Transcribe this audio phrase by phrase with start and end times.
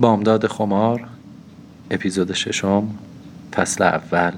[0.00, 1.08] بامداد خمار
[1.90, 2.88] اپیزود ششم
[3.54, 4.32] فصل اول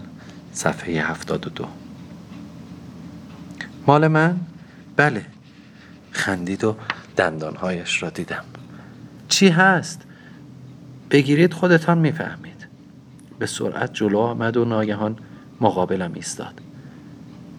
[0.53, 1.65] صفحه هفتاد و دو.
[3.87, 4.37] مال من؟
[4.97, 5.25] بله.
[6.11, 6.77] خندید و
[7.17, 8.45] دندانهایش را دیدم.
[9.29, 10.03] چی هست؟
[11.11, 12.67] بگیرید خودتان می‌فهمید.
[13.39, 15.17] به سرعت جلو آمد و ناگهان
[15.61, 16.61] مقابلم ایستاد.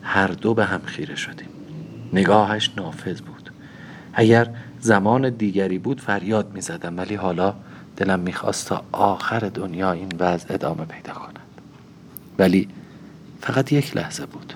[0.02, 1.50] هر دو به هم خیره شدیم.
[2.14, 3.50] نگاهش نافذ بود.
[4.14, 4.50] اگر
[4.80, 7.56] زمان دیگری بود فریاد می زدم ولی حالا
[7.98, 11.40] دلم می‌خواست تا آخر دنیا این وضع ادامه پیدا کند.
[12.40, 12.70] ولی
[13.42, 14.54] فقط یک لحظه بود.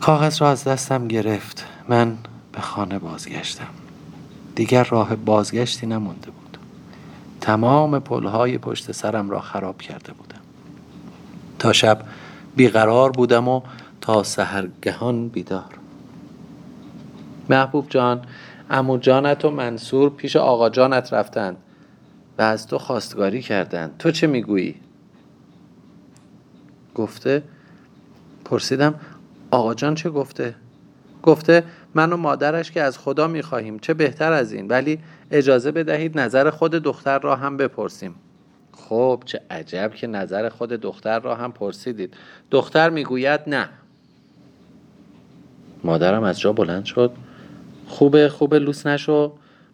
[0.00, 1.66] کاغذ را از دستم گرفت.
[1.88, 2.16] من
[2.52, 3.66] به خانه بازگشتم.
[4.54, 6.58] دیگر راه بازگشتی نمونده بود.
[7.40, 10.40] تمام پلهای پشت سرم را خراب کرده بودم.
[11.58, 12.02] تا شب
[12.56, 13.62] بیقرار بودم و
[14.00, 15.74] تا سهرگهان بیدار.
[17.48, 18.22] محبوب جان
[18.70, 21.56] امو جانت و منصور پیش آقا جانت رفتند
[22.38, 23.96] و از تو خواستگاری کردند.
[23.98, 24.74] تو چه می‌گویی؟
[26.94, 27.42] گفته
[28.44, 28.94] پرسیدم
[29.50, 30.54] آقا جان چه گفته؟
[31.22, 34.98] گفته من و مادرش که از خدا می‌خواهیم چه بهتر از این ولی
[35.30, 38.14] اجازه بدهید نظر خود دختر را هم بپرسیم.
[38.72, 42.14] خب چه عجب که نظر خود دختر را هم پرسیدید.
[42.50, 43.68] دختر می‌گوید نه.
[45.84, 47.12] مادرم از جا بلند شد.
[47.86, 49.32] خوبه خوبه لوس نشو.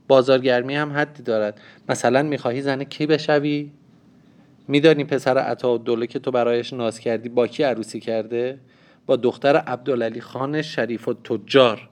[0.09, 1.61] بازارگرمی هم حدی دارد.
[1.89, 3.71] مثلا می‌خواهی زن کی بشوی؟
[4.69, 8.59] میدانی پسر عطا دوله که تو برایش ناز کردی با کی عروسی کرده؟
[9.07, 11.89] با دختر عبدالعلی خان شریف و تجار.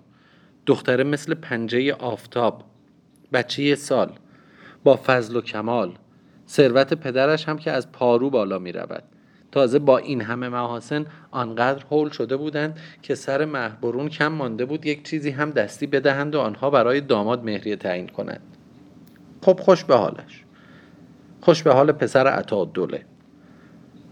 [0.67, 2.63] دختره مثل پنجه آفتاب.
[3.33, 4.13] بچه سال.
[4.85, 5.93] با فضل و کمال.
[6.49, 9.03] ثروت پدرش هم که از پارو بالا می رود
[9.53, 14.87] تازه با این همه محاسن آنقدر حول شده بودند که سر مهبرون کم مانده بود
[14.87, 18.57] یک چیزی هم دستی بدهند و آنها برای داماد مهریه تعیین کنند.
[19.43, 20.45] خب خوش به حالش.
[21.41, 23.05] خوش به حال پسر عطا دوله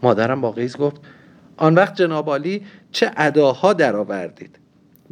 [0.03, 1.01] مادرم با قیز گفت
[1.57, 2.39] آن وقت جناب
[2.93, 4.59] چه اداها درآوردید؟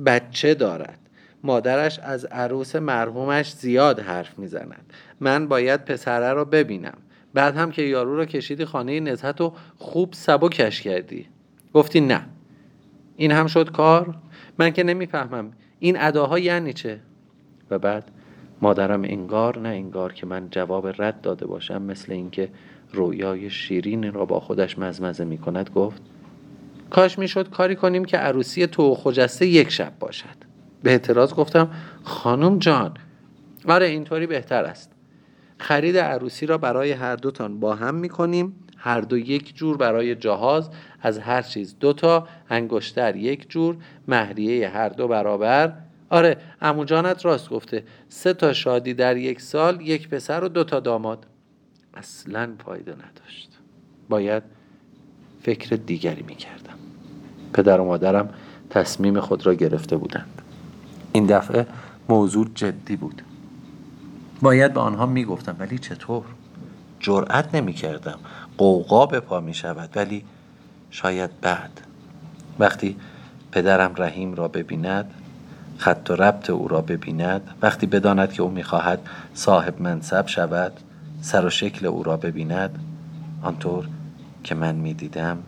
[0.06, 0.99] بچه دارد.
[1.43, 4.93] مادرش از عروس مرحومش زیاد حرف می‌زند.
[5.20, 6.99] من باید پسره را ببینم.
[7.34, 11.27] بعد هم که یارو رو کشیدی خانه نزهت و خوب سبکش کردی.
[11.72, 12.27] گفتی نه.
[13.17, 14.15] این هم شد کار؟
[14.59, 15.53] من که نمی‌فهمم.
[15.78, 17.00] این اداها یعنی چه؟
[17.71, 18.11] و بعد
[18.62, 22.49] مادرم انگار نه انگار که من جواب رد داده باشم مثل اینکه
[22.93, 26.03] رویای شیرین را با خودش مزمزه می کند گفت
[26.91, 30.37] کاش می‌شد کاری کنیم که عروسی تو و خجسته یک شب باشد.
[30.83, 31.71] به اعتراض گفتم
[32.03, 32.94] خانم جان
[33.69, 34.94] آره اینطوری بهتر است.
[35.59, 40.15] خرید عروسی را برای هر دوتان با هم می کنیم هر دو یک جور برای
[40.15, 40.70] جهاز.
[41.00, 43.76] از هر چیز دوتا انگشتر یک جور
[44.09, 45.72] مهریه هر دو برابر.
[46.10, 47.84] آره امو جانت راست گفته.
[48.09, 51.26] سه تا شادی در یک سال یک پسر و دو تا داماد.
[51.94, 53.50] اصلا فایده نداشت.
[54.09, 54.43] باید
[55.43, 56.75] فکر دیگری می کردم
[57.53, 58.34] پدر و مادرم
[58.70, 60.43] تصمیم خود را گرفته بودند.
[61.12, 61.66] این دفعه
[62.09, 63.22] موضوع جدی بود.
[64.43, 66.25] باید به آنها می‌گفتم ولی چطور؟
[67.00, 68.19] جرأت نمی کردم
[68.59, 70.25] قوقا به پا می شود ولی
[70.91, 71.81] شاید بعد.
[72.59, 72.97] وقتی
[73.53, 75.11] پدرم رحیم را ببیند
[75.78, 79.00] خط و ربط او را ببیند وقتی بداند که او می‌خواهد
[79.34, 80.73] صاحب منصب شود
[81.21, 82.78] سر و شکل او را ببیند
[83.43, 83.89] آنطور
[84.44, 85.39] که من می‌دیدم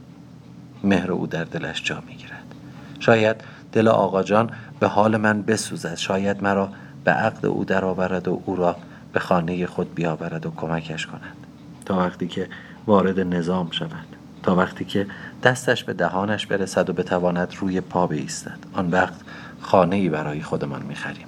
[0.84, 2.54] مهر او در دلش جا می‌گیرد.
[3.00, 3.36] شاید
[3.72, 6.68] دل آقا جان به حال من بسوزد شاید مرا
[7.06, 8.76] به عقد او درآورد و او را
[9.12, 11.36] به خانه خود بیاورد و کمکش کند.
[11.84, 12.48] تا وقتی که
[12.86, 14.16] وارد نظام شود.
[14.42, 15.06] تا وقتی که
[15.42, 19.20] دستش به دهانش برسد و بتواند روی پا بایستد آن وقت
[19.60, 21.26] خانه ای برای خودمان می‌خریم.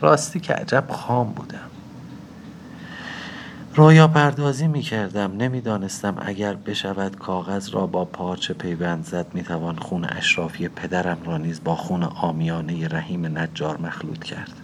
[0.00, 1.70] راستی که عجب خام بودم.
[3.74, 9.42] رویا پردازی می کردم نمی دانستم اگر بشود کاغذ را با پارچه پیوند زد می
[9.42, 14.63] توان خون اشرافی پدرم را نیز با خون آمیانه رحیم نجار مخلوط کرد.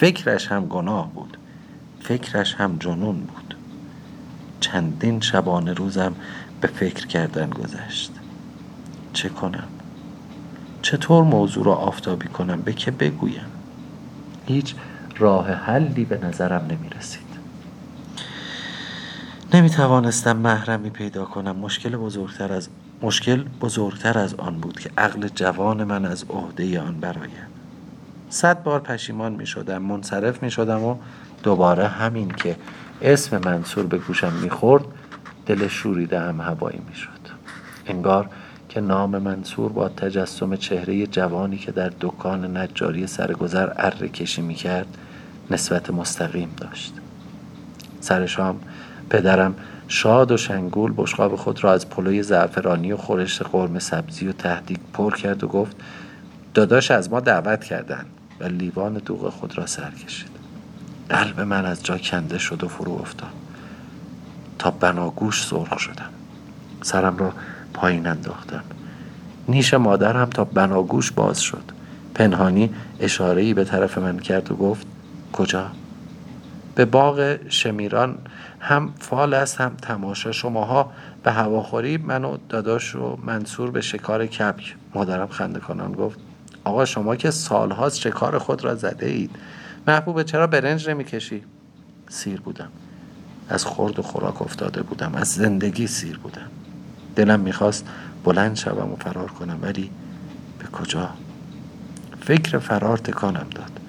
[0.00, 1.36] فکرش هم گناه بود.
[2.00, 3.56] فکرش هم جنون بود.
[4.60, 6.14] چندین شبانه روزم
[6.60, 8.12] به فکر کردن گذشت.
[9.12, 9.68] چه کنم؟
[10.82, 13.46] چطور موضوع را آفتابی کنم؟ به که بگویم؟
[14.46, 14.74] هیچ
[15.18, 17.30] راه حلی به نظرم نمی رسید
[19.54, 21.56] نمی توانستم محرمی پیدا کنم.
[21.56, 22.68] مشکل بزرگتر از
[23.02, 27.49] مشکل بزرگتر از آن بود که عقل جوان من از عهده آن براید
[28.30, 30.96] صد بار پشیمان می شدم منصرف می شدم و
[31.42, 32.56] دوباره همین که
[33.02, 34.84] اسم منصور به گوشم می خورد
[35.46, 37.10] دل شوریده هم هوایی می شد
[37.86, 38.28] انگار
[38.68, 44.54] که نام منصور با تجسم چهره جوانی که در دکان نجاری سرگذر اره کشی می
[44.54, 44.86] کرد
[45.50, 46.94] نسبت مستقیم داشت.
[48.00, 48.60] سر شام
[49.10, 49.54] پدرم
[49.88, 54.78] شاد و شنگول بشقاب خود را از پلوی زعفرانی و خورش قرم سبزی و تهدیگ
[54.92, 55.76] پر کرد و گفت
[56.54, 58.04] داداش از ما دعوت کردن.
[58.40, 60.30] و لیوان دوغ خود را سر کشید.
[61.08, 63.30] قلب من از جا کنده شد و فرو افتاد.
[64.58, 66.10] تا بناگوش سرخ شدم.
[66.82, 67.32] سرم را
[67.74, 68.62] پایین انداختم.
[69.48, 71.62] نیش مادرم تا بناگوش باز شد.
[72.14, 74.86] پنهانی اشارهی به طرف من کرد و گفت
[75.32, 75.70] کجا؟
[76.74, 78.18] به باغ شمیران
[78.60, 80.32] هم فال است هم تماشا.
[80.32, 80.92] شماها
[81.22, 86.18] به هواخوری من و داداش و منصور به شکار کبک مادرم خنده کنان گفت
[86.64, 89.30] آقا شما که سالهاست شکار خود را زده اید
[89.88, 91.42] محبوب چرا برنج نمی‌کشی؟
[92.08, 92.68] سیر بودم.
[93.48, 95.14] از خورد و خوراک افتاده بودم.
[95.14, 96.46] از زندگی سیر بودم.
[97.16, 97.86] دلم می‌خواست
[98.24, 99.90] بلند شوم و فرار کنم ولی
[100.58, 101.10] به کجا؟
[102.20, 103.80] فکر فرار تکانم داد.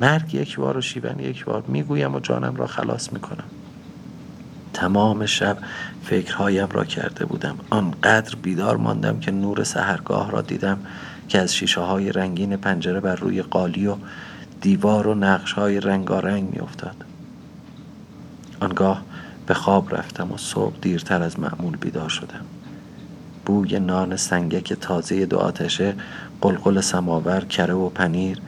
[0.00, 3.44] مرگ یک بار و شیون یک بار می‌گویم و جانم را خلاص می‌کنم.
[4.72, 5.58] تمام شب
[6.04, 7.58] فکرهایم را کرده بودم.
[7.70, 10.78] آنقدر بیدار ماندم که نور سهرگاه را دیدم.
[11.28, 13.96] که از شیشه های رنگین پنجره بر روی قالی و
[14.60, 17.04] دیوار و نقش های رنگارنگ می افتاد.
[18.60, 19.02] آنگاه
[19.46, 22.44] به خواب رفتم و صبح دیرتر از معمول بیدار شدم
[23.46, 25.94] بوی نان سنگک تازه دو آتشه
[26.40, 28.38] قلقل سماور کره و پنیر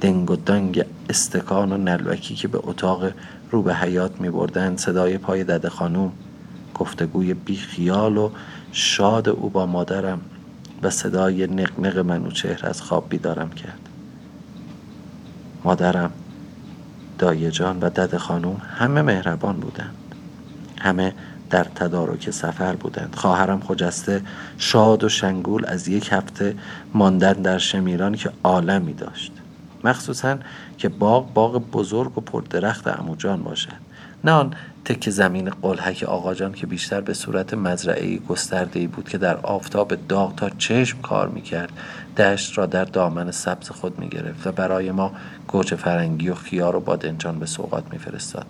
[0.00, 3.12] دنگ و دنگ استکان و نلوکی که به اتاق
[3.50, 6.12] رو به حیات می بردن صدای پای دد خانوم
[6.74, 8.30] گفتگوی بیخیال و
[8.72, 10.20] شاد او با مادرم
[10.82, 13.88] و صدای نقنق منوچهر از خواب بیدارم کرد.
[15.64, 16.12] مادرم
[17.18, 19.94] دایه جان و دد خانوم همه مهربان بودند.
[20.80, 21.14] همه
[21.50, 23.14] در تدارک سفر بودند.
[23.16, 24.22] خواهرم خجسته
[24.58, 26.54] شاد و شنگول از یک هفته
[26.94, 29.32] ماندن در شمیران که عالمی داشت.
[29.84, 30.38] مخصوصا
[30.78, 33.89] که باغ باغ بزرگ و پردرخت اموجان باشد.
[34.24, 39.36] نه آن تک زمین قلحک آقاجان که بیشتر به صورت مزرعه گسترده بود که در
[39.36, 41.72] آفتاب داغ تا چشم کار می‌کرد.
[42.16, 45.12] دشت را در دامن سبز خود می‌گرفت و برای ما
[45.48, 48.46] گوجه فرنگی و خیار و بادنجان به سوقات میفرستاد.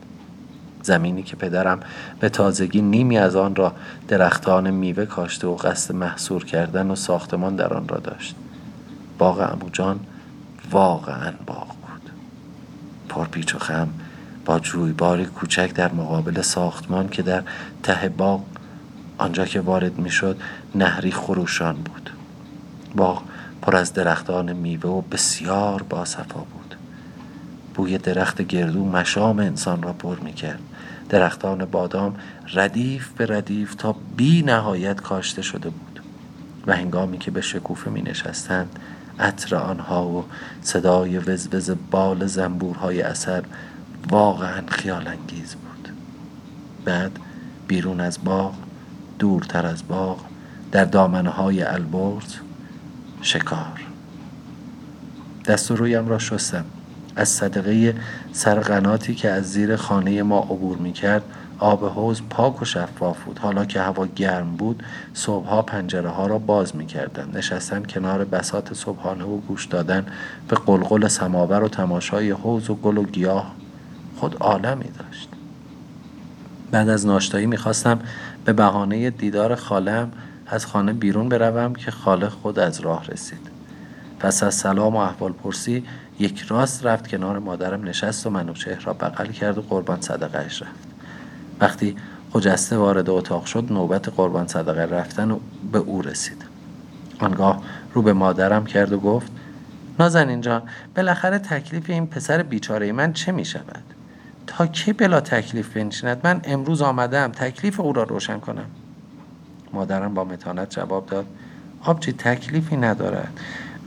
[0.83, 1.81] زمینی که پدرم
[2.21, 3.73] به تازگی نیمی از آن را
[4.09, 8.35] درختان میوه کاشته و قصد محصور کردن و ساختمان در آن را داشت.
[9.19, 10.01] باغ اموجان
[10.71, 12.11] واقعا باغ بود.
[13.09, 13.89] پرپیچ و خم
[14.99, 17.43] با کوچک در مقابل ساختمان که در
[17.83, 18.43] ته باغ
[19.19, 20.41] آنجا که وارد می‌شد
[20.75, 22.11] نهری خروشان بود.
[22.97, 23.23] باغ
[23.63, 26.75] پر از درختان میوه و بسیار باصفا بود.
[27.75, 30.61] بوی درخت گردو مشام انسان را پر می کرد
[31.09, 32.17] درختان بادام
[32.55, 36.01] ردیف به ردیف تا بی نهایت کاشته شده بود
[36.67, 38.79] و هنگامی که به شکوفه می نشستند
[39.19, 40.25] عطر آنها و
[40.63, 43.45] صدای وزوز بال زنبورهای اثر
[44.09, 45.89] واقعا خیال انگیز بود.
[46.85, 47.19] بعد
[47.69, 48.55] بیرون از باغ
[49.19, 50.19] دورتر از باغ
[50.73, 52.35] در دامنه های البرز
[53.23, 53.87] شکار.
[55.47, 56.65] دست و رویم را شستم.
[57.17, 57.95] از صدقه
[58.33, 61.23] سرقناتی که از زیر خانه ما عبور می کرد
[61.59, 63.39] آب حوز پاک و شفاف بود.
[63.39, 64.83] حالا که هوا گرم بود
[65.15, 67.31] صبحها پنجره ها را باز می کردن.
[67.35, 70.07] نشستن کنار بسات صبحانه و گوش دادن
[70.49, 73.60] به قلقل سماور و تماشای حوز و گل و گیاه
[74.21, 75.29] خود عالمی داشت.
[76.71, 78.01] بعد از ناشتایی می‌خواستم
[78.45, 80.13] به بهانه دیدار خالم
[80.47, 83.51] از خانه بیرون بروم که خاله خود از راه رسید.
[84.19, 85.85] پس از سلام و احوال پرسی
[86.19, 90.89] یک راست رفت کنار مادرم نشست و منوچهر را بغل کرد و قربان صدقهش رفت.
[91.61, 91.97] وقتی
[92.33, 95.37] خجسته وارد اتاق شد نوبت قربان صدقه رفتن
[95.73, 96.45] به او رسید.
[97.21, 97.63] آنگاه
[97.95, 99.33] رو به مادرم کرد و گفت
[99.99, 100.63] نازنین جان
[100.97, 104.00] بالاخره تکلیف این پسر بیچاره من چه می شود؟
[104.51, 108.67] تا کی بلا تکلیف بنشیند؟ من امروز آمدم تکلیف او را روشن کنم.
[109.73, 111.27] مادرم با متانت جواب داد
[111.85, 113.41] آبجی تکلیفی ندارد.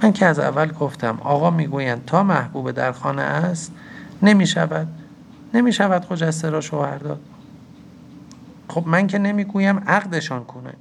[0.04, 3.72] من که از اول گفتم آقا می‌گویند تا محبوب در خانه است
[4.22, 4.88] نمی شود
[5.54, 7.20] نمی شود خجسته را شوهر داد.
[8.68, 10.78] خب من که نمی‌گویم عقدشان کنیم.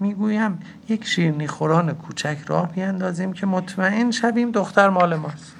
[0.00, 5.54] می‌گویم یک شیرنی خوران کوچک راه بیاندازیم که مطمئن شویم دختر مال ماست.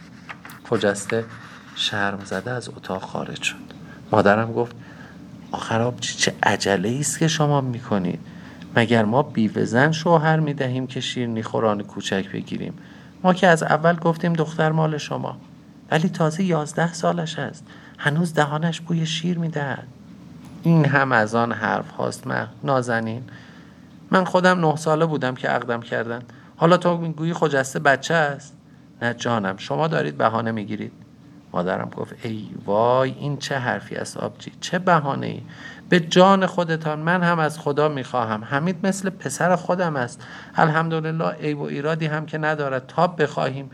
[0.70, 1.24] خجسته
[1.74, 3.56] شرم زده از اتاق خارج شد.
[4.12, 4.76] مادرم گفت
[5.52, 8.20] آخر چه عجله است که شما می‌کنید
[8.76, 12.74] مگر ما بیوزن شوهر می‌دهیم که شیرنی خوران کوچک بگیریم؟
[13.22, 15.36] ما که از اول گفتیم دختر مال شما.
[15.90, 17.66] ولی تازه یازده سالش است
[17.98, 19.86] هنوز دهانش بوی شیر می‌دهد.
[20.62, 23.22] این هم از آن حرف هاست من نازنین.
[24.10, 26.22] من خودم نه ساله بودم که عقدم کردن.
[26.56, 28.54] حالا تو می‌گویی خجسته بچه است؟
[29.02, 29.56] نه جانم.
[29.56, 30.92] شما دارید بهانه می‌گیرید.
[31.54, 35.42] مادرم گفت ای وای این چه حرفی است آبجی؟ چه بهانه ای
[35.88, 38.44] به جان خودتان من هم از خدا می‌خواهم.
[38.44, 40.22] حمید مثل پسر خودم است.
[40.54, 42.86] الحمدلله عیب و ایرادی هم که ندارد.
[42.86, 43.70] تا بخواهیم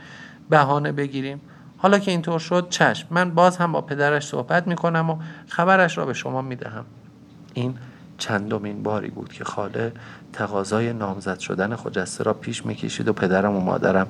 [0.51, 1.41] بهانه بگیریم.
[1.79, 3.07] حالا که اینطور شد چشم.
[3.11, 5.17] من باز هم با پدرش صحبت می‌کنم و
[5.49, 6.85] خبرش را به شما می‌دهم.
[7.55, 7.75] این
[8.19, 9.93] چندمین باری بود که خاله
[10.33, 14.07] تقاضای نامزد شدن خجسته را پیش می‌کشید و پدرم و مادرم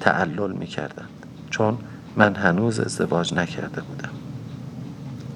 [0.00, 1.08] تعلل می‌کردند.
[1.50, 1.78] چون
[2.18, 4.08] من هنوز ازدواج نکرده بودم.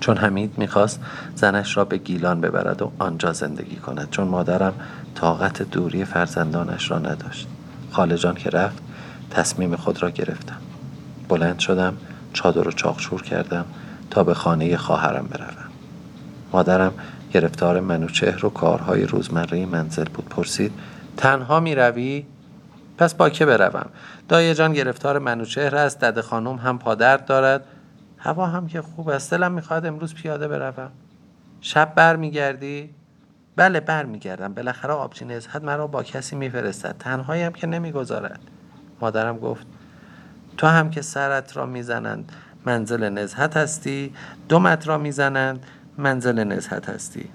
[0.00, 1.00] چون حمید می‌خواست
[1.34, 4.72] زنش را به گیلان ببرد و آنجا زندگی کند چون مادرم
[5.14, 7.48] طاقت دوری فرزندانش را نداشت.
[7.90, 8.82] خاله جان که رفت
[9.30, 10.56] تصمیم خود را گرفتم.
[11.28, 11.96] بلند شدم
[12.32, 13.64] چادر و چاقچور کردم
[14.10, 15.70] تا به خانه خواهرم بروم.
[16.52, 16.92] مادرم
[17.32, 20.28] گرفتار منوچهر و کارهای روزمره منزل بود.
[20.28, 20.72] پرسید
[21.16, 22.24] تنها می روی؟
[23.02, 23.86] پس با که بروم؟
[24.28, 27.64] دایه جان گرفتار منوچهر است دد خانم هم پادرد دارد.
[28.18, 30.90] هوا هم که خوب است دلم می‌خواد امروز پیاده بروم.
[31.60, 32.94] شب برمیگردی؟
[33.56, 34.54] بله برمیگردم.
[34.54, 36.96] بالاخره آبجی نزهت مرا با کسی میفرستد.
[36.98, 38.40] تنهایی هم که نمی‌گذارد.
[39.00, 39.66] مادرم گفت
[40.56, 42.32] تو هم که سرت را می‌زنند
[42.66, 44.14] منزل نزهت هستی.
[44.48, 45.66] دومت را می‌زنند
[45.98, 47.28] منزل نزهت هستی.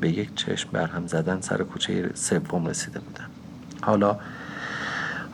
[0.00, 3.30] به یک چشم برهم زدن سر کوچه سوم رسیده بودم.
[3.82, 4.18] حالا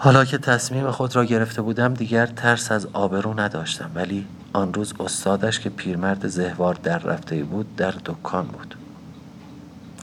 [0.04, 4.94] حالا که تصمیم خود را گرفته بودم دیگر ترس از آبرو نداشتم ولی آن روز
[5.00, 8.74] استادش که پیرمرد زهوار در رفته بود در دکان بود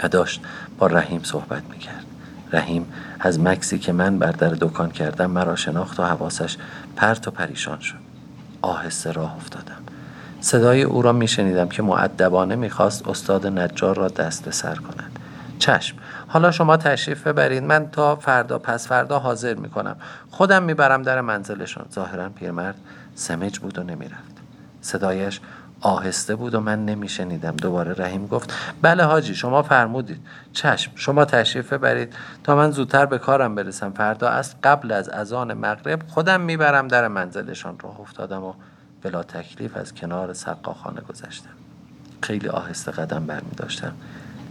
[0.04, 0.42] و داشت
[0.78, 2.06] با رحیم صحبت می‌کرد.
[2.52, 2.86] رحیم
[3.20, 6.58] از مکسی که من بر در دکان کردم مرا شناخت و حواسش
[6.96, 8.00] پرت و پریشان شد.
[8.62, 9.82] آهسته راه افتادم.
[10.42, 15.09] صدای او را میشنیدم که معدبانه می‌خواست استاد نجار را دست به سر کند.
[15.60, 15.98] چشم.
[16.28, 19.96] حالا شما تشریف ببرید من تا فردا پس فردا حاضر می‌کنم.
[20.32, 21.86] خودم می‌برم در منزلشان.
[21.94, 22.76] ظاهرا پیرمرد
[23.16, 24.38] سمج بود و نمی‌رفت.
[24.82, 25.40] صدایش
[25.82, 27.56] آهسته بود و من نمیشنیدم.
[27.56, 30.20] دوباره رحیم گفت بله حاجی شما فرمودید.
[30.54, 30.92] چشم.
[30.96, 32.14] شما تشریف ببرید.
[32.44, 33.92] تا من زودتر به کارم برسم.
[33.92, 37.80] فردا از قبل از اذان مغرب خودم می‌برم در منزلشان.
[37.80, 38.54] راه افتادم و
[39.04, 41.50] بلا تکلیف از کنار سقاخانه گذشتم.
[42.22, 43.92] خیلی آهسته قدم برمی داشتم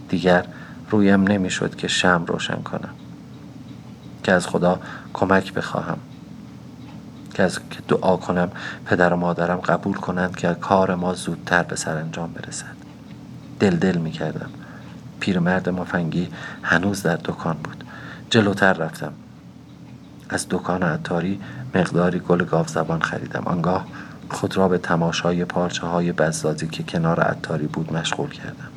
[0.08, 0.44] دیگر
[0.90, 2.94] رویم نمی‌شد که شم روشن کنم.
[4.22, 4.80] که از خدا
[5.12, 5.98] کمک بخواهم.
[7.34, 8.50] که از که دعا کنم
[8.86, 12.76] پدر و مادرم قبول کنند که کار ما زودتر به سرانجام برسد.
[13.60, 14.50] دل دل می کردم
[15.20, 16.28] پیرمرد مفنگی
[16.62, 17.84] هنوز در دکان بود.
[18.30, 19.12] جلوتر رفتم.
[20.28, 21.40] از دکان عطاری
[21.74, 23.42] مقداری گل گاو زبان خریدم.
[23.44, 23.86] آنگاه
[24.30, 28.68] خود را به تماشای پارچه های بزازی که کنار عطاری بود مشغول کردم.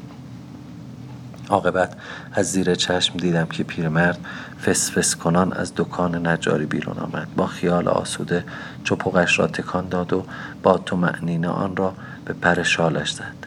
[1.51, 1.93] عاقبت.
[2.33, 4.19] از زیر چشم دیدم که پیرمرد
[4.65, 7.27] فسفس کنان از دکان نجاری بیرون آمد.
[7.35, 8.43] با خیال آسوده
[8.83, 10.25] چپقش را تکان داد و
[10.63, 11.93] با تو معنین آن را
[12.25, 13.41] به پر شالش زد.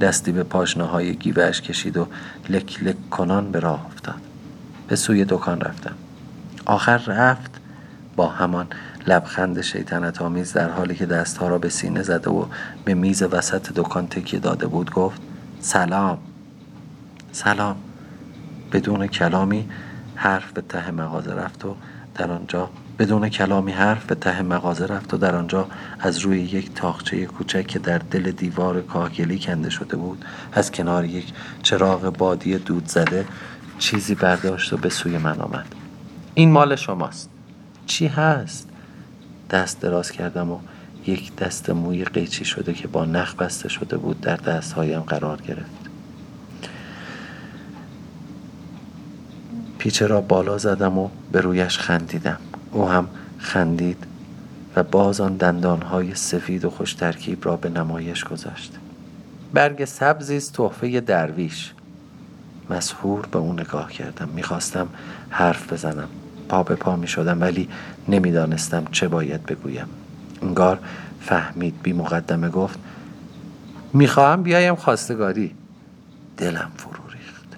[0.00, 2.06] دستی به پاشنه های گیوهش کشید و
[2.48, 4.20] لک لک کنان به راه افتاد.
[4.88, 5.94] به سوی دکان رفتم.
[6.64, 7.50] آخر رفت
[8.16, 8.66] با همان
[9.06, 12.44] لبخند شیطنت آمیز در حالی که دستها را به سینه زده و
[12.84, 15.20] به میز وسط دکان تکیه داده بود گفت
[15.60, 16.18] سلام.
[17.36, 17.76] سلام.
[18.72, 19.68] بدون کلامی
[20.14, 21.76] حرف به ته مغازه رفت و
[22.14, 25.68] در آنجا بدون کلامی حرف به ته مغازه رفت و در آنجا
[26.00, 31.04] از روی یک تاخچه کوچک که در دل دیوار کاهگلی کنده شده بود از کنار
[31.04, 33.24] یک چراغ بادی دود زده
[33.78, 35.74] چیزی برداشت و به سوی من آمد.
[36.34, 37.30] این مال شماست.
[37.86, 38.68] چی هست؟
[39.50, 40.58] دست دراز کردم و
[41.06, 45.85] یک دست موی قیچی شده که با نخ بسته شده بود در دستهایم قرار گرفت.
[49.86, 52.38] پیچه را بالا زدم و به رویش خندیدم.
[52.72, 54.06] او هم خندید
[54.76, 58.72] و باز آن دندانهای سفید و خوش ترکیب را به نمایش گذاشت.
[59.52, 61.72] برگ سبزی است تحفه درویش.
[62.70, 64.28] مسهور به او نگاه کردم.
[64.28, 64.88] می‌خواستم
[65.30, 66.08] حرف بزنم.
[66.48, 67.68] پا به پا می شدم ولی
[68.08, 69.86] نمی‌دانستم چه باید بگویم.
[70.42, 70.78] انگار
[71.20, 72.78] فهمید بی مقدمه گفت
[73.92, 75.54] می‌خواهم بیایم خواستگاری.
[76.36, 77.56] دلم فرو ریخت.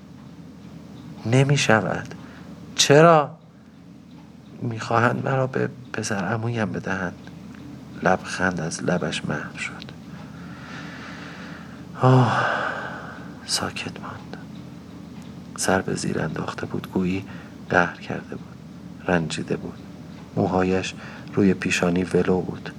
[1.27, 2.15] نمی شود
[2.79, 3.31] چرا
[4.63, 7.15] می‌خواهند مرا به پسر عمویم بدهند؟
[8.03, 9.85] لبخند از لبش محو شد.
[12.01, 12.47] آه
[13.47, 14.37] ساکت ماند.
[15.57, 17.25] سر به زیر انداخته بود گویی
[17.71, 18.57] قهر کرده بود
[19.07, 19.79] رنجیده بود.
[20.37, 20.95] موهایش
[21.35, 22.71] روی پیشانی ولو بود.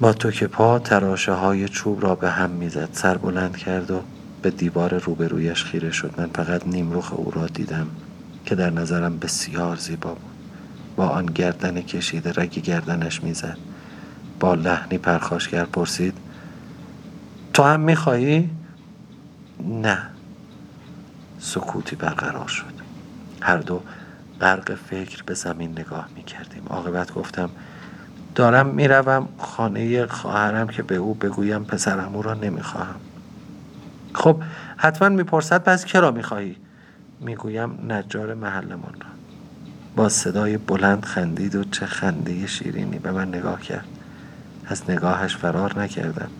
[0.00, 4.02] با تو که پا تراشه های چوب را به هم می‌زد سر بلند کرد و
[4.42, 6.14] به دیوار روبرویش خیره شد.
[6.18, 7.86] من فقط نیمروخ او را دیدم
[8.46, 10.32] که در نظرم بسیار زیبا بود.
[10.96, 13.58] با آن گردن کشیده رگ گردنش می‌زد.
[14.40, 16.14] با لحنی پرخاشگر پرسید
[17.54, 18.50] تو هم می‌خواهی؟
[19.68, 19.98] نه.
[21.38, 22.72] سکوتی برقرار شد.
[23.40, 23.80] هر دو
[24.40, 26.62] غرق فکر به زمین نگاه می‌کردیم.
[26.70, 27.50] عاقبت گفتم
[28.34, 33.00] دارم می‌روم خانه خواهرم که به او بگویم پسرمو را نمی‌خواهم.
[34.14, 34.42] خب
[34.76, 36.56] حتما می‌پرسد پس کرا می‌خواهی؟
[37.20, 39.06] می‌گویم نجار محلمان را.
[39.96, 42.98] با صدای بلند خندید و چه خنده شیرینی.
[42.98, 43.86] به من نگاه کرد.
[44.66, 46.30] از نگاهش فرار نکردم.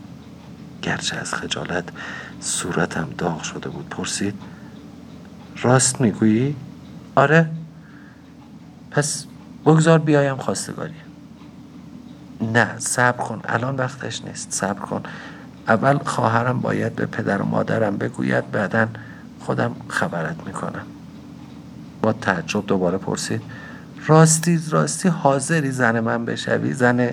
[0.82, 1.84] گرچه از خجالت
[2.40, 3.88] صورتم داغ شده بود.
[3.88, 4.34] پرسید
[5.62, 6.56] راست می‌گویی؟
[7.14, 7.50] آره.
[8.90, 9.26] پس
[9.66, 10.94] بگذار بیایم خواستگاری.
[12.52, 13.40] نه صبر کن.
[13.44, 14.52] الان وقتش نیست.
[14.52, 15.02] صبر کن.
[15.68, 18.88] اول خواهرم باید به پدر و مادرم بگوید بعدا
[19.40, 20.86] خودم خبرت می‌کنم.
[22.02, 23.42] با تعجب دوباره پرسید
[24.06, 27.10] راستی راستی حاضری زن من بشوی؟ زن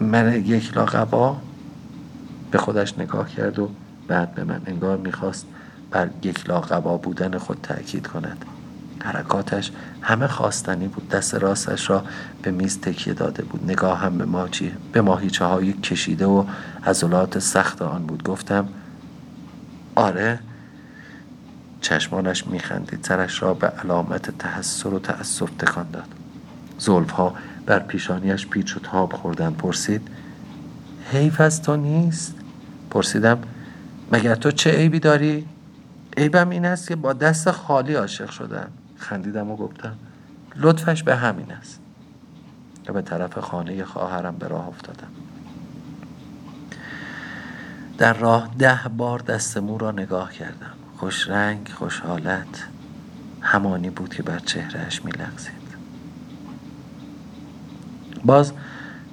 [0.00, 1.36] من یک لاغبا
[2.50, 3.70] به خودش نگاه کرد و
[4.08, 5.46] بعد به من انگار می‌خواست
[5.90, 8.44] بر یک لاغبا بودن خود تأکید کند.
[9.04, 9.70] حرکاتش
[10.02, 12.04] همه خواستنی بود دست راستش را
[12.42, 13.70] به میز تکیه داده بود.
[13.70, 16.44] نگاه هم به ماچی به ماهیچه های کشیده و
[16.86, 18.22] عضلات سخت آن بود.
[18.22, 18.68] گفتم
[19.94, 20.38] آره.
[21.80, 23.04] چشمانش میخندید.
[23.04, 26.08] سرش را به علامت تحسر و تأسف تکان داد.
[26.78, 27.34] زلف ها
[27.66, 30.08] بر پیشانیش پیچ و تاب خوردن پرسید
[31.12, 32.34] حیف از تو نیست؟
[32.90, 33.38] پرسیدم
[34.12, 35.46] مگر تو چه عیبی داری؟
[36.16, 38.70] عیبم این است که با دست خالی عاشق شدم.
[38.98, 39.94] خندیدم و گفتم
[40.56, 41.80] لطفش به همین است.
[42.88, 45.08] و به طرف خانه خواهرم به راه افتادم.
[47.98, 50.72] در راه ده بار دست مو را نگاه کردم.
[50.96, 52.66] خوش رنگ خوش حالت
[53.40, 55.68] همانی بود که بر چهرهش می لغزید.
[58.24, 58.52] باز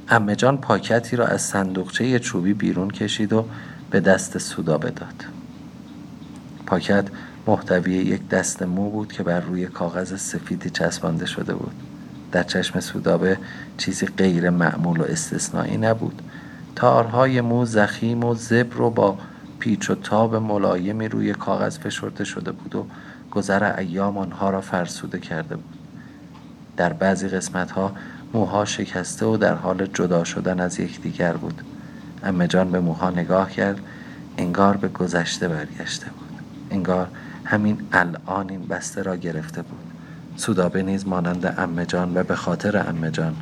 [0.10, 3.46] امه جان پاکتی را از صندوقچه چوبی بیرون کشید و
[3.90, 5.26] به دست سودا بداد.
[6.66, 7.06] پاکت
[7.48, 11.74] محتوی یک دست مو بود که بر روی کاغذ سفیدی چسبانده شده بود.
[12.32, 13.38] در چشم سودابه
[13.78, 16.22] چیزی غیر معمول و استثنایی نبود.
[16.76, 19.18] تارهای مو زخیم و زبر و با
[19.60, 22.86] پیچ و تاب ملایمی روی کاغذ فشرده شده بود و
[23.32, 25.76] گذر ایام آنها را فرسوده کرده بود.
[26.78, 27.92] در بعضی قسمت ها
[28.34, 31.62] موها شکسته و در حال جدا شدن از یکدیگر بود.
[32.24, 33.80] امه جان به موها نگاه کرد
[34.38, 36.40] انگار به گذشته برگشته بود.
[36.72, 37.08] انگار
[37.46, 39.80] همین الان این بسته را گرفته بود.
[40.38, 43.36] سودابه نیز مانند امه جان و به خاطر امه جان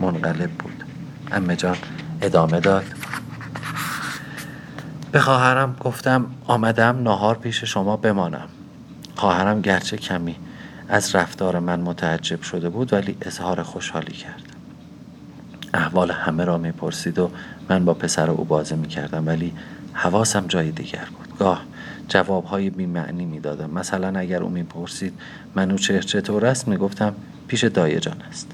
[0.00, 0.84] منقلب بود.
[1.32, 1.76] امه جان
[2.22, 2.84] ادامه داد.
[5.12, 8.48] به خواهرم گفتم آمدم ناهار پیش شما بمانم.
[9.16, 10.36] خواهرم گرچه کمی
[10.88, 14.42] از رفتار من متعجب شده بود ولی اظهار خوشحالی کرد.
[15.74, 17.30] احوال همه را می‌پرسید و
[17.68, 19.52] من با پسر او بازه می‌کردم ولی
[19.92, 21.38] حواسم جای دیگر بود.
[21.38, 21.62] گاه
[22.12, 23.70] جوابهای بیمعنی می‌دادم.
[23.70, 25.12] مثلا اگر او می‌پرسید
[25.54, 27.14] منوچهر چطور است؟ می‌گفتم
[27.48, 28.50] پیش دایه جان است.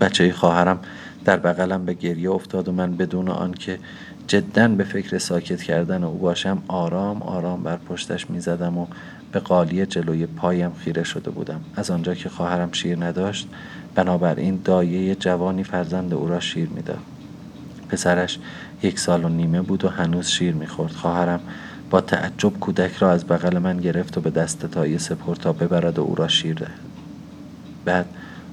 [0.00, 0.78] بچه خواهرم
[1.24, 3.78] در بغلم به گریه افتاد و من بدون آنکه
[4.26, 8.86] جدا به فکر ساکت کردن او باشم آرام آرام بر پشتش می‌زدم و
[9.32, 11.60] به قالی جلوی پایم خیره شده بودم.
[11.76, 13.48] از آنجا که خواهرم شیر نداشت
[13.94, 16.98] بنابراین دایه جوانی فرزند او را شیر می‌داد.
[17.88, 18.38] پسرش
[18.82, 20.92] یک سال و نیمه بود و هنوز شیر می‌خورد.
[20.92, 21.40] خواهرم
[21.90, 25.98] با تعجب کودک را از بغل من گرفت و به دست تایی سپرد تا ببرد
[25.98, 26.70] و او را شیر دهد.
[27.84, 28.06] بعد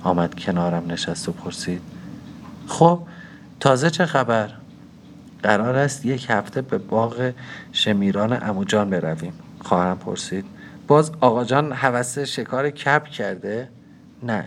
[0.04, 1.82] آمد کنارم نشست و پرسید
[2.68, 3.00] خب
[3.60, 4.50] تازه چه خبر؟
[5.44, 7.32] قرار است یک هفته به باغ
[7.72, 9.34] شمیران اموجان برویم.
[9.64, 10.46] خواهرم پرسید
[10.88, 13.70] باز آقا جان حوث شکار کپ کرده؟
[14.24, 14.46] نه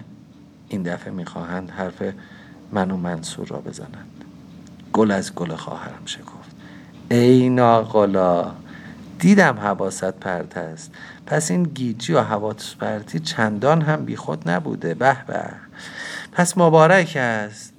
[0.69, 2.03] این دفعه می‌خواهند حرف
[2.73, 4.25] من و منصور را بزنند.
[4.93, 6.51] گل از گل خواهرم شکفت.
[7.11, 8.53] ای ناقلا
[9.19, 10.93] دیدم حواست پرت است.
[11.27, 14.95] پس این گیجی و حواس پرتی چندان هم بیخود نبوده.
[14.95, 15.45] به به.
[16.33, 17.73] پس مبارک است.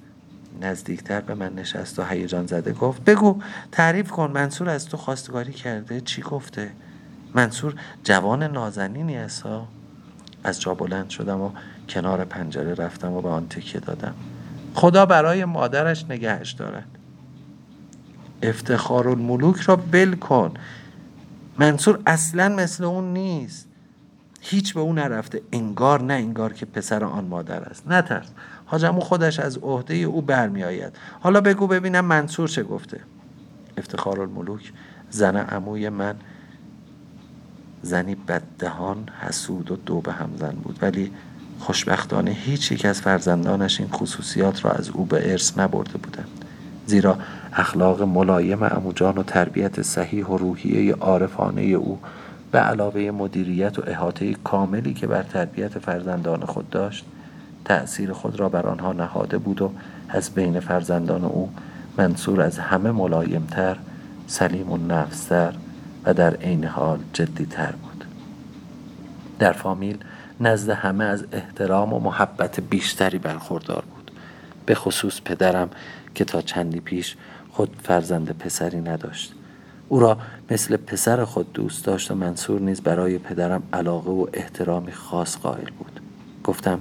[0.60, 4.30] نزدیکتر به من نشست و هیجان زده گفت بگو تعریف کن.
[4.30, 6.00] منصور از تو خواستگاری کرده.
[6.00, 6.70] چی گفته؟
[7.34, 7.74] منصور
[8.04, 9.44] جوان نازنینی است.
[10.44, 11.50] از جا بلند شدم و
[11.88, 14.14] کنار پنجره رفتم و به آن تکیه دادم.
[14.74, 16.86] خدا برای مادرش نگهش دارد.
[18.42, 20.54] افتخار الملوک را بل کن.
[21.58, 23.66] منصور اصلا مثل اون نیست.
[24.40, 25.42] هیچ به اون نرفته.
[25.52, 27.88] انگار نه انگار که پسر آن مادر است.
[27.88, 28.26] نترس
[28.66, 30.92] حاجمو خودش از عهده او برمیآید.
[31.20, 33.00] حالا بگو ببینم منصور چه گفته.
[33.78, 34.72] افتخار الملوک
[35.10, 36.14] زن عموی من.
[37.82, 40.78] زنی بددهان حسود و دو به همزن بود.
[40.82, 41.12] ولی
[41.58, 46.44] خوشبختانه هیچ یک از فرزندانش این خصوصیات را از او به ارث نبرده بودند.
[46.86, 47.18] زیرا
[47.52, 51.98] اخلاق ملایم اموجان و تربیت صحیح و روحیه عارفانه او
[52.52, 57.04] به علاوه مدیریت و احاطه کاملی که بر تربیت فرزندان خود داشت
[57.64, 59.72] تأثیر خود را بر آنها نهاده بود و
[60.08, 61.50] از بین فرزندان او
[61.98, 63.76] منصور از همه ملایمتر
[64.26, 65.54] سلیم و نفستر
[66.04, 68.04] و در عین حال جدیتر بود.
[69.38, 69.98] در فامیل
[70.40, 74.10] نزد همه از احترام و محبت بیشتری برخوردار بود
[74.66, 75.70] به خصوص پدرم
[76.14, 77.16] که تا چندی پیش
[77.52, 79.34] خود فرزند پسری نداشت.
[79.88, 80.18] او را
[80.50, 85.70] مثل پسر خود دوست داشت و منصور نیز برای پدرم علاقه و احترامی خاص قائل
[85.78, 86.00] بود.
[86.44, 86.80] گفتم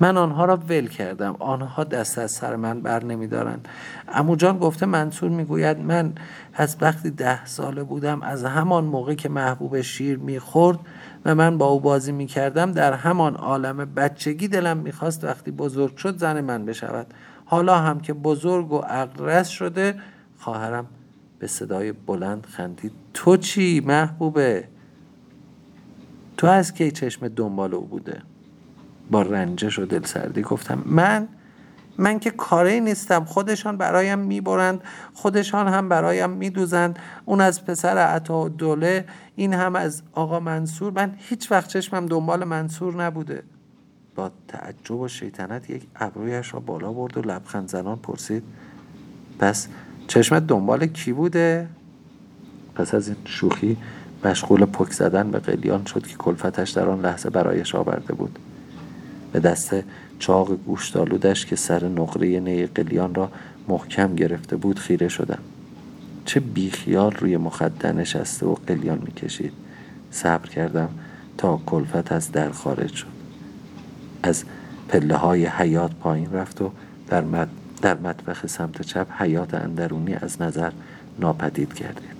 [0.00, 1.36] من آنها را ول کردم.
[1.38, 3.68] آنها دست از سر من بر نمیدارند.
[4.08, 6.12] امو جان گفته منصور می‌گوید من
[6.54, 10.78] از وقتی ده ساله بودم از همان موقع که محبوب شیر می‌خورد
[11.24, 16.18] و من با او بازی می‌کردم در همان عالم بچگی دلم می‌خواست وقتی بزرگ شد
[16.18, 17.06] زن من بشود.
[17.50, 19.94] حالا هم که بزرگ و عقلرس شده
[20.38, 20.86] خواهرم
[21.38, 22.92] به صدای بلند خندید.
[23.14, 24.68] تو چی محبوبه؟
[26.36, 28.22] تو از کی چشم دنبال او بوده؟
[29.10, 31.28] با رنجش و دلسردی گفتم من؟
[31.98, 33.24] من که کاری نیستم.
[33.24, 34.80] خودشان برایم می‌برند
[35.14, 36.98] خودشان هم برایم میدوزند.
[37.24, 39.04] اون از پسر عطا دوله
[39.36, 40.92] این هم از آقا منصور.
[40.92, 43.42] من هیچ وقت چشمم دنبال منصور نبوده.
[44.18, 48.42] با تعجب و شیطنت یک ابرویش را بالا برد و لبخند زنان پرسید
[49.38, 49.68] پس
[50.08, 51.68] چشمت دنبال کی بوده؟
[52.74, 53.76] پس از این شوخی
[54.24, 58.38] مشغول پک زدن به قلیان شد که کلفتش در آن لحظه برایش آورده بود.
[59.32, 59.76] به دست
[60.18, 63.30] چاق گوشتالودش که سر نقره نی قلیان را
[63.68, 65.42] محکم گرفته بود خیره شدم.
[66.24, 69.52] چه بیخیال روی مخده نشسته و قلیان می‌کشید.
[70.10, 70.88] صبر کردم
[71.36, 73.17] تا کلفت از در خارج شد.
[74.22, 74.44] از
[74.88, 76.70] پله های حیات پایین رفت و
[77.08, 77.48] در, مد...
[77.82, 80.72] در مطبخ سمت چپ حیات اندرونی از نظر
[81.18, 82.18] ناپدید گردید.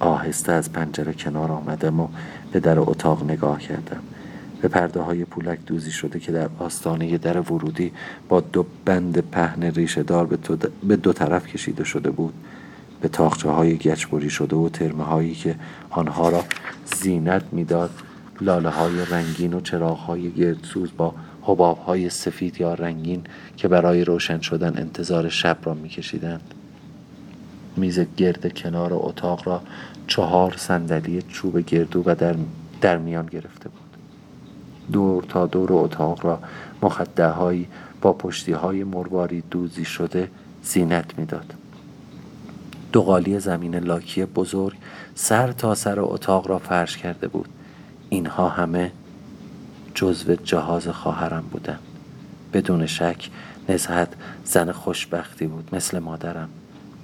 [0.00, 2.08] آهسته از پنجره کنار آمدم و
[2.52, 4.00] به در اتاق نگاه کردم.
[4.62, 7.92] به پرده های پولک دوزی شده که در آستانه در ورودی
[8.28, 10.26] با دو بند پهن ریشه دار
[10.82, 12.34] به, دو طرف کشیده شده بود.
[13.00, 15.54] به تاخچه های گچبری شده و ترمه هایی که
[15.90, 16.44] آنها را
[17.00, 17.90] زینت می‌داد
[18.40, 23.24] لاله های رنگین و چراغ های گردسوز با حباب های سفید یا رنگین
[23.56, 26.54] که برای روشن شدن انتظار شب را میکشیدند.
[27.76, 29.62] میز گرد کنار اتاق را
[30.06, 32.34] چهار صندلی چوب گردو و در,
[32.80, 33.80] در میان گرفته بود.
[34.92, 36.38] دور تا دور اتاق را
[36.82, 37.66] مخده
[38.00, 40.30] با پشتی های مرواری دوزی شده
[40.62, 41.54] زینت می‌داد.
[42.92, 44.76] دو قالی زمین لاکی بزرگ
[45.14, 47.48] سر تا سر اتاق را فرش کرده بود.
[48.08, 48.92] اینها همه
[49.94, 51.78] جزو جهاز خواهرم بودند
[52.52, 53.30] بدون شک
[53.68, 54.08] نزهت
[54.44, 56.48] زن خوشبختی بود مثل مادرم.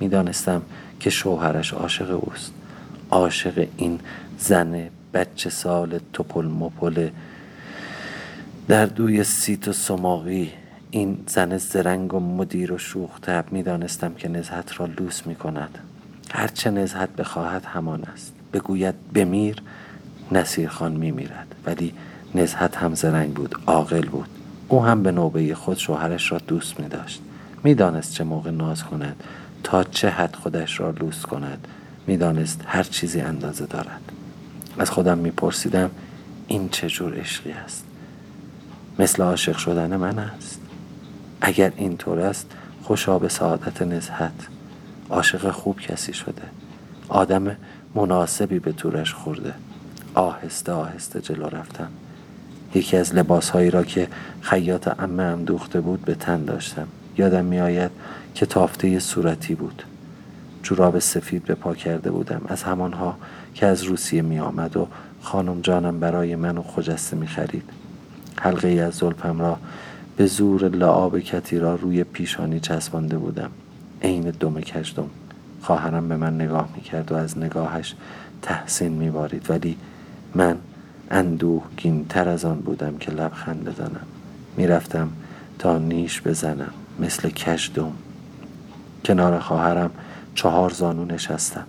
[0.00, 0.62] می‌دانستم
[1.00, 2.52] که شوهرش عاشق اوست.
[3.10, 4.00] عاشق این
[4.38, 7.08] زن بچه سال توپل مپل
[8.68, 10.52] در دوی سیت و سماقی
[10.90, 15.34] این زن زرنگ و مدیر و شوخ تب می دانستم که نزهت را لوس می
[15.34, 15.78] کند
[16.30, 18.32] هرچه نزهت بخواهد همان است.
[18.52, 19.56] بگوید بمیر
[20.32, 21.94] نصیر خان می میرد ولی
[22.34, 24.28] نزهت هم زرنگ بود عاقل بود.
[24.68, 27.22] او هم به نوبه خود شوهرش را دوست می داشت
[27.64, 29.22] می دانست چه موقع ناز کند
[29.64, 31.68] تا چه حد خودش را لوس کند.
[32.06, 34.12] می دانست هر چیزی اندازه دارد.
[34.78, 35.90] از خودم می پرسیدم
[36.46, 37.84] این چه جور عشقی است؟
[38.98, 40.60] مثل عاشق شدن من است.
[41.40, 42.50] اگر اینطور است
[42.82, 44.48] خوشا به سعادت نزهت.
[45.10, 46.42] عاشق خوب کسی شده.
[47.08, 47.56] آدم
[47.94, 49.54] مناسبی به تورش خورده.
[50.14, 51.88] آهسته آهسته جلو رفتم.
[52.74, 54.08] یکی از لباسهایی را که
[54.40, 56.88] خیاط امه هم دوخته بود به تن داشتم.
[57.18, 57.90] یادم میآید
[58.34, 59.82] که تافته صورتی بود.
[60.62, 62.40] جوراب سفید به پا کرده بودم.
[62.48, 63.16] از همانها
[63.54, 64.88] که از روسیه می آمد و
[65.22, 67.64] خانم جانم برای من و خجسته می خرید
[68.40, 69.58] حلقه ای از زلپم را
[70.16, 73.50] به زور لعاب کتی را روی پیشانی چسبانده بودم.
[74.02, 75.10] عین دم کشدم
[75.62, 77.94] خواهرم به من نگاه می‌کرد و از نگاهش
[78.42, 79.50] تحسین میبارید.
[79.50, 79.76] ولی
[80.34, 80.56] من
[81.10, 84.06] اندوهگین تر از آن بودم که لبخند بزنم.
[84.56, 85.08] می‌رفتم
[85.58, 87.92] تا نیش بزنم مثل کشدم
[89.04, 89.90] کنار خواهرم
[90.34, 91.66] چهار زانو نشستم.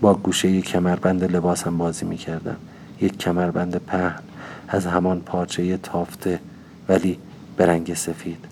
[0.00, 2.56] با گوشه کمربند لباسم بازی می‌کردم.
[3.00, 4.22] یک کمربند پهن
[4.68, 6.40] از همان پارچه تافته
[6.88, 7.18] ولی
[7.56, 8.44] به رنگ سفید.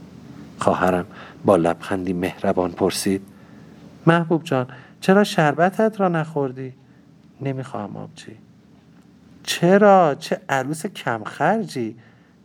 [0.59, 1.07] خواهرم
[1.44, 3.22] با لبخندی مهربان پرسید
[4.07, 4.66] محبوب جان
[5.00, 6.74] چرا شربتت را نخوردی؟
[7.40, 8.37] نمی‌خواهم آبجی.
[9.42, 11.96] چرا؟ چه عروس کمخرجی؟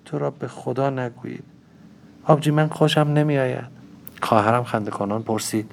[0.06, 1.44] تو را به خدا نگویید.
[2.24, 3.76] آبجی من خوشم نمیآید.
[4.22, 5.72] خواهرم خنده کنان پرسید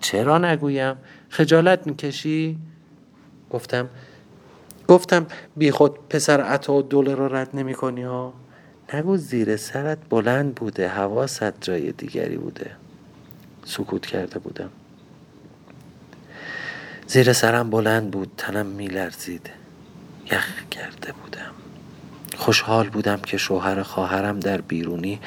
[0.00, 0.96] چرا نگویم؟
[1.28, 2.58] خجالت می‌کشی؟
[3.50, 3.88] گفتم
[4.88, 8.32] گفتم بی خود پسر عطا و دوله رو رد نمی کنی ها؟
[8.94, 12.70] نگو زیر سرت بلند بوده حواست جای دیگری بوده.
[13.64, 14.70] سکوت کرده بودم.
[17.06, 19.50] زیر سرم بلند بود تنم میلرزید.
[20.32, 21.50] یخ کرده بودم.
[22.36, 25.20] خوشحال بودم که شوهر خواهرم در بیرونی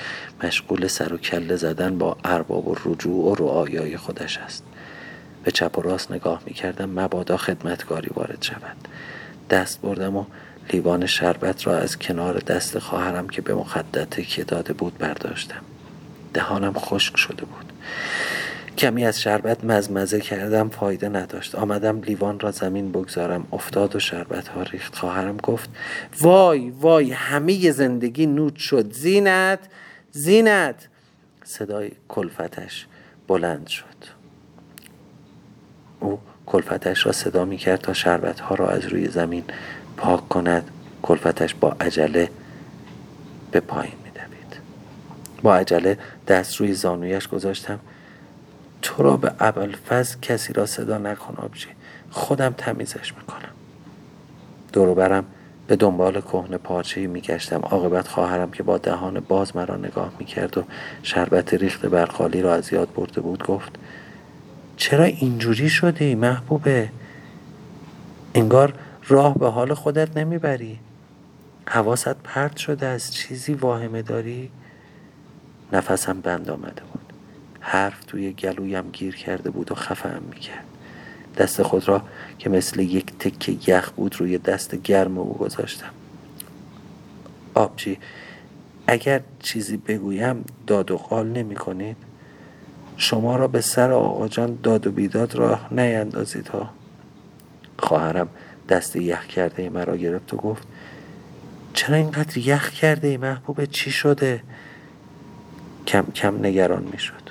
[0.43, 4.63] مشغول سر و کله زدن با ارباب و رجوع و رعایای خودش است.
[5.43, 8.87] به چپ و راست نگاه می کردم مبادا خدمتکاری وارد شود.
[9.49, 10.25] دست بردم و
[10.73, 15.61] لیوان شربت را از کنار دست خواهرم که به مخدت که داده بود برداشتم.
[16.33, 17.73] دهانم خشک شده بود.
[18.77, 21.55] کمی از شربت مزمزه کردم فایده نداشت.
[21.55, 23.47] آمدم لیوان را زمین بگذارم.
[23.53, 24.95] افتاد و شربت ها ریخت.
[24.95, 25.69] خواهرم گفت
[26.21, 28.93] وای وای همه زندگی نوت شد.
[28.93, 29.59] زینت
[30.11, 30.87] زینت.
[31.43, 32.85] صدای کلفتش
[33.27, 33.85] بلند شد.
[35.99, 39.43] او کلفتش را صدا می کرد تا شربت ها را از روی زمین
[39.97, 40.71] پاک کند.
[41.01, 42.29] کلفتش با عجله
[43.51, 44.61] به پایین می دوید.
[45.41, 47.79] با عجله دست روی زانویش گذاشتم.
[48.81, 51.67] تو را به اول فز کسی را صدا نکن آبجی؟
[52.11, 53.49] خودم تمیزش می‌کنم.
[54.73, 55.25] دورو برم
[55.67, 57.59] به دنبال کهنه پارچه میگشتم.
[57.59, 60.63] عاقبت خواهرم که با دهان باز مرا نگاه می‌کرد و
[61.03, 63.71] شربت ریخت برخالی را از یاد برده بود گفت
[64.77, 66.89] چرا اینجوری شدی محبوبه؟
[68.35, 68.73] انگار
[69.07, 70.79] راه به حال خودت نمی‌بری.
[71.67, 74.51] حواست پرت شده از چیزی واهمه داری؟
[75.73, 76.96] نفسم بند آمده بود.
[77.69, 80.65] حرف توی گلویم گیر کرده بود و خفم می‌کرد.
[81.37, 82.01] دست خود را
[82.39, 85.89] که مثل یک تکه یخ بود روی دست گرم او گذاشتم.
[87.53, 87.97] آبجی
[88.87, 91.97] اگر چیزی بگویم داد و قال نمی کنید
[92.97, 96.69] شما را به سر آقا جان داد و بیداد راه نیندازید ها.
[97.79, 98.29] خواهرم
[98.69, 100.67] دست یخ کرده مرا گرفت و گفت
[101.73, 104.43] چرا اینقدر یخ کرده ای محبوب؟ چی شده؟
[105.87, 107.26] کم کم نگران می شد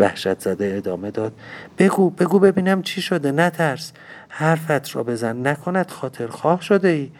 [0.00, 1.32] وحشت زده ادامه داد.
[1.78, 3.32] بگو بگو ببینم چی شده.
[3.32, 3.92] نترس.
[4.28, 5.46] حرفت را بزن.
[5.46, 6.26] نکند خاطر.
[6.26, 7.10] خواه شده ای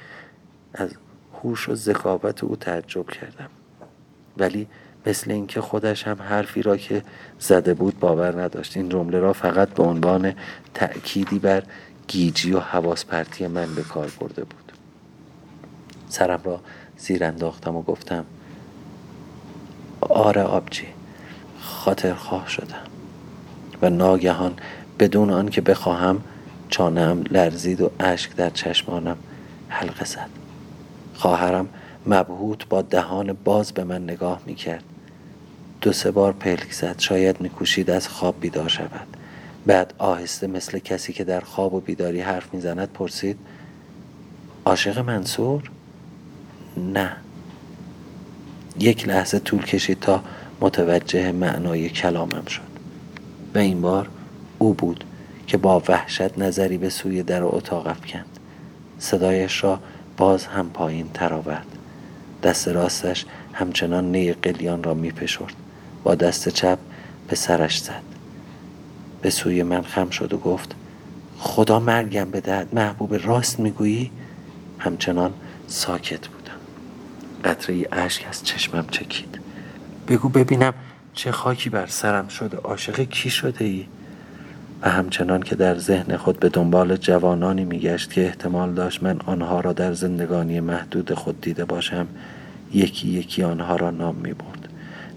[0.75, 0.91] از
[1.43, 3.49] هوش و ذکاوت او تعجب کردم.
[4.39, 4.67] ولی
[5.07, 7.03] مثل اینکه خودش هم حرفی را که
[7.39, 8.77] زده بود باور نداشت.
[8.77, 10.35] این جمله را فقط به عنوان
[10.75, 11.63] تأکیدی بر
[12.09, 14.73] گیجی و حواس پرتی من به کار برده بود.
[16.09, 16.61] سرم را
[16.97, 18.25] زیر انداختم و گفتم
[20.01, 20.87] آره آبجی
[21.61, 22.85] خاطر خواه شدم
[23.83, 24.55] و ناگهان
[24.99, 26.21] بدون آنکه بخواهم
[26.69, 29.17] چانم لرزید و اشک در چشمانم
[29.69, 30.29] حلقه زد.
[31.15, 31.69] خواهرم
[32.07, 34.85] مبهوت با دهان باز به من نگاه می کرد
[35.81, 39.17] دو سه بار پلک زد شاید میکوشید از خواب بیدار شود.
[39.67, 43.39] بعد آهسته مثل کسی که در خواب و بیداری حرف می‌زند پرسید
[44.65, 45.71] عاشق منصور؟
[46.77, 47.17] نه.
[48.79, 50.23] یک لحظه طول کشید تا
[50.61, 52.71] متوجه معنای کلامم شد.
[53.55, 54.09] و این بار
[54.59, 55.05] او بود
[55.47, 58.39] که با وحشت نظری به سوی در اتاق افکند.
[58.99, 59.81] صدایش را
[60.17, 61.67] باز هم پایین تر آورد.
[62.43, 65.13] دست راستش همچنان نی قلیان را می
[66.05, 66.79] با دست چپ
[67.29, 68.03] به سرش زد.
[69.23, 70.75] به سوی من خم شد و گفت
[71.39, 74.11] خدا مرگم بدهد محبوب راست می‌گویی؟
[74.79, 75.33] همچنان
[75.67, 76.61] ساکت بودم.
[77.45, 79.40] قطره اشک از چشمم چکید.
[80.11, 80.75] بگو ببینم
[81.15, 82.57] چه خاکی بر سرم شده.
[82.57, 83.87] عاشق کی شده ای؟
[84.83, 89.61] و همچنان که در ذهن خود به دنبال جوانانی میگشت که احتمال داشت من آنها
[89.61, 92.07] را در زندگانی محدود خود دیده باشم
[92.75, 94.69] یکی یکی آنها را نام می برد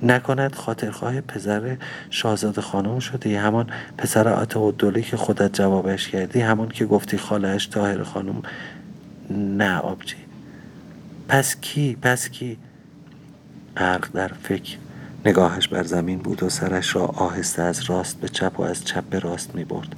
[0.03, 1.77] نکند خاطرخواه پسر
[2.09, 7.65] شاهزاده خانم شده همان پسر عطا و که خودت جوابش کردی همان که گفتی خالهش
[7.67, 8.41] تاهر خانم.
[9.29, 10.15] نه آبجی.
[11.27, 12.57] پس کی؟ پس کی؟
[13.77, 14.77] غرق در فکر
[15.25, 19.03] نگاهش بر زمین بود و سرش را آهسته از راست به چپ و از چپ
[19.03, 19.95] به راست می برد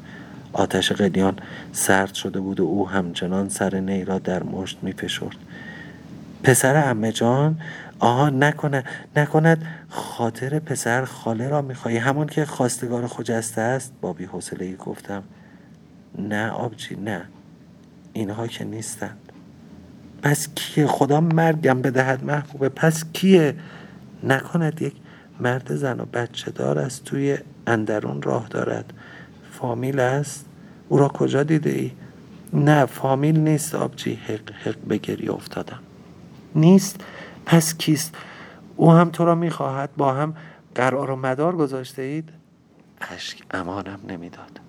[0.54, 1.40] آتش قلیان
[1.72, 5.36] سرد شده بود و او همچنان سر نی را در مشت می پشرد
[6.44, 7.60] پسر امه جان
[8.00, 8.84] آها نکنه
[9.16, 11.98] نکند خاطر پسر خاله را می‌خواهی.
[11.98, 14.30] همان که خواستگار خجسته است با بی
[14.86, 15.24] گفتم.
[16.20, 17.22] نه آبجی نه.
[18.14, 19.32] اینها که نیستند.
[20.22, 22.70] پس کیه؟ خدا مرگم بدهد محبوبه.
[22.70, 23.56] پس کیه؟
[24.24, 24.96] نکند یک
[25.40, 28.94] مرد زن و بچه دار است توی اندرون راه دارد.
[29.52, 30.46] فامیل است؟
[30.90, 31.92] او را کجا دیده ای؟
[32.54, 34.14] نه فامیل نیست آبجی.
[34.14, 35.80] حق حق به گریه افتادم.
[36.56, 37.04] نیست؟
[37.46, 38.16] پس کیست؟
[38.76, 39.90] او هم تو را می‌خواهد.
[39.98, 40.36] با هم
[40.76, 42.30] قرار و مدار گذاشته اید؟
[43.02, 44.60] اشک امانم نمی‌داد.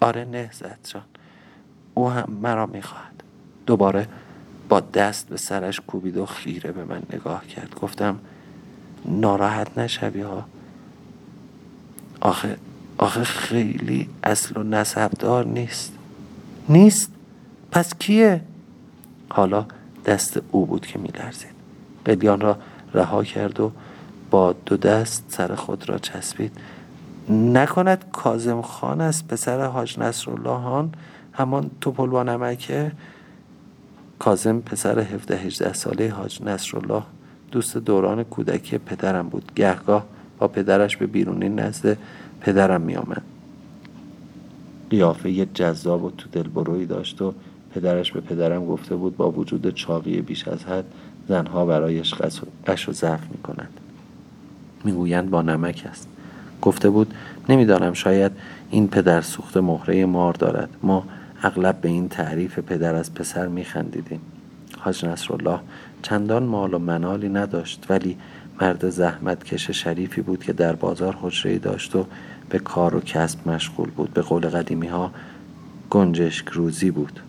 [0.00, 1.02] آره نه زد جان.
[1.94, 3.22] او هم مرا می‌خواهد.
[3.66, 4.08] دوباره
[4.68, 7.74] با دست به سرش کوبید و خیره به من نگاه کرد.
[7.74, 8.18] گفتم
[9.08, 10.44] ناراحت نشوی ها.
[12.20, 12.56] آخه
[12.98, 15.92] آخه خیلی اصل و نسبدار نیست.
[16.68, 17.12] نیست؟
[17.70, 18.40] پس کیه؟
[19.28, 19.66] حالا
[20.06, 21.58] دست او بود که میلرزید.
[22.04, 22.58] قلیان را
[22.94, 23.72] رها کرد و
[24.30, 26.52] با دو دست سر خود را چسبید.
[27.30, 30.88] نکند کازم خان است پسر حاج نصرالله
[31.32, 32.92] همان توپل نمکه
[34.18, 37.02] کازم پسر 17 18 ساله حاج نصرالله
[37.50, 39.52] دوست دوران کودکی پدرم بود.
[39.56, 40.06] گهگاه
[40.38, 41.96] با پدرش به بیرونی نزد
[42.40, 43.22] پدرم می آمد
[44.90, 47.34] قیافه جذاب و تو دلبرویی داشت و
[47.74, 50.84] پدرش به پدرم گفته بود با وجود چاقی بیش از حد
[51.28, 52.14] زنها برایش
[52.66, 53.80] قش و ضعف می کنند
[54.84, 56.08] می‌گویند با نمک است.
[56.62, 57.14] گفته بود
[57.48, 58.32] نمی‌دانم شاید
[58.70, 60.68] این پدر سوخت مهره مار دارد.
[60.82, 61.04] ما
[61.42, 64.20] اغلب به این تعریف پدر از پسر میخندیدیم.
[64.78, 65.58] حاج نصرالله
[66.02, 68.16] چندان مال و منالی نداشت ولی
[68.60, 72.06] مرد زحمت کش شریفی بود که در بازار حجره داشت و
[72.48, 74.12] به کار و کسب مشغول بود.
[74.14, 75.10] به قول قدیمی ها
[75.90, 77.20] گنجشک روزی بود.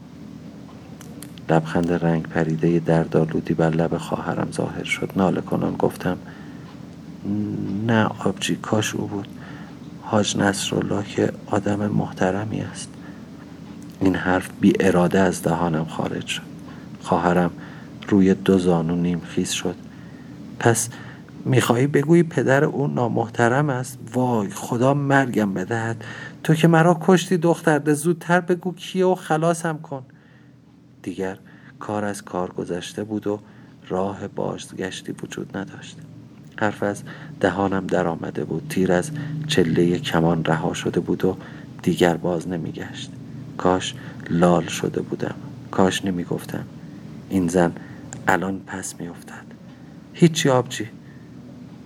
[1.49, 5.11] لبخند رنگ پریده دردالودی بر لب خواهرم ظاهر شد.
[5.15, 6.17] ناله کنان گفتم
[7.87, 9.27] نه آبجی کاش او بود.
[10.01, 12.89] حاج نصرالله که آدم محترمی است.
[14.01, 16.41] این حرف بی اراده از دهانم خارج شد.
[17.01, 17.51] خواهرم
[18.09, 19.75] روی دو زانو نیم خیز شد.
[20.59, 20.89] پس
[21.45, 26.03] می‌خواهی بگویی پدر او نامحترم است؟ وای خدا مرگم بدهد.
[26.43, 30.03] تو که مرا کشتی دختر زودتر بگو کیه و خلاصم کن.
[31.03, 31.37] دیگر
[31.79, 33.39] کار از کار گذشته بود و
[33.89, 35.97] راه بازگشتی وجود نداشت.
[36.55, 37.03] حرف از
[37.39, 38.65] دهانم در آمده بود.
[38.69, 39.11] تیر از
[39.47, 41.37] چله کمان رها شده بود و
[41.83, 43.11] دیگر باز نمیگشت.
[43.57, 43.95] کاش
[44.29, 45.35] لال شده بودم.
[45.71, 46.63] کاش نمی‌گفتم.
[47.29, 47.71] این زن
[48.27, 49.45] الان پس میافتد.
[50.13, 50.89] هیچی آبجی.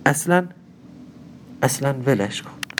[0.06, 0.48] اصلا
[1.62, 2.63] اصلا ولش کن.